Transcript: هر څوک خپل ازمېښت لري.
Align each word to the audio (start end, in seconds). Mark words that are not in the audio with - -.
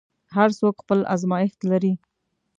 هر 0.35 0.49
څوک 0.59 0.75
خپل 0.83 0.99
ازمېښت 1.13 1.59
لري. 1.71 1.93